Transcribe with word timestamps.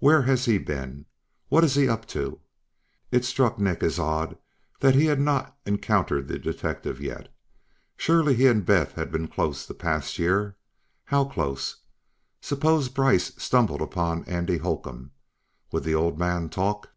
Where 0.00 0.22
has 0.22 0.46
he 0.46 0.58
been? 0.58 1.06
What 1.48 1.62
is 1.62 1.76
he 1.76 1.86
up 1.88 2.04
to? 2.06 2.40
It 3.12 3.24
struck 3.24 3.60
Nick 3.60 3.80
as 3.84 3.96
odd 3.96 4.36
that 4.80 4.96
he 4.96 5.04
had 5.06 5.20
not 5.20 5.56
encountered 5.64 6.26
the 6.26 6.36
detective 6.40 7.00
yet: 7.00 7.32
surely 7.96 8.34
he 8.34 8.48
and 8.48 8.66
Beth 8.66 8.94
had 8.94 9.12
been 9.12 9.28
close 9.28 9.64
the 9.64 9.72
past 9.74 10.18
year. 10.18 10.56
How 11.04 11.24
close? 11.26 11.76
Suppose 12.40 12.88
Brice 12.88 13.40
stumbled 13.40 13.82
upon 13.82 14.24
Andy 14.24 14.58
Hocum. 14.58 15.12
Would 15.70 15.84
the 15.84 15.94
old 15.94 16.18
man 16.18 16.48
talk? 16.48 16.88